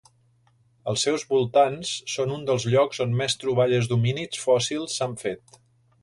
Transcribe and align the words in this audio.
Els 0.91 1.01
seus 1.07 1.25
voltants 1.33 1.91
són 2.13 2.33
un 2.37 2.47
dels 2.47 2.65
llocs 2.75 3.03
on 3.05 3.13
més 3.19 3.35
troballes 3.43 3.89
d'homínids 3.91 4.41
fòssils 4.47 4.97
s'han 5.01 5.13
fet. 5.25 5.61